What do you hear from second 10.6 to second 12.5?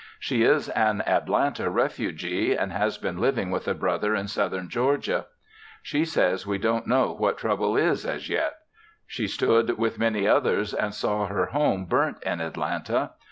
and saw her home burnt in